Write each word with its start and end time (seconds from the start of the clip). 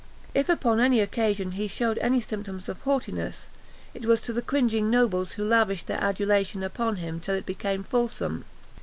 If 0.33 0.49
upon 0.49 0.79
any 0.79 0.99
occasion 0.99 1.51
he 1.51 1.67
shewed 1.67 1.99
any 1.99 2.21
symptoms 2.21 2.67
of 2.67 2.79
haughtiness, 2.79 3.47
it 3.93 4.03
was 4.07 4.19
to 4.21 4.33
the 4.33 4.41
cringing 4.41 4.89
nobles 4.89 5.33
who 5.33 5.43
lavished 5.43 5.85
their 5.85 6.03
adulation 6.03 6.63
upon 6.63 6.95
him 6.95 7.19
till 7.19 7.35
it 7.35 7.45
became 7.45 7.83
fulsome. 7.83 8.45